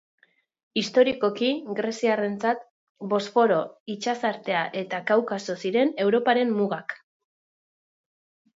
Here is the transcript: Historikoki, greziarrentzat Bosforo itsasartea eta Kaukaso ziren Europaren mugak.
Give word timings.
Historikoki, 0.81 1.49
greziarrentzat 1.79 2.63
Bosforo 3.13 3.59
itsasartea 3.97 4.65
eta 4.83 5.03
Kaukaso 5.15 5.59
ziren 5.67 5.95
Europaren 6.07 6.59
mugak. 6.59 6.99